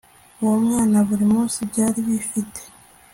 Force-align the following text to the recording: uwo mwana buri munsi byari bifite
uwo 0.41 0.55
mwana 0.65 0.97
buri 1.07 1.25
munsi 1.33 1.57
byari 1.69 1.99
bifite 2.07 2.59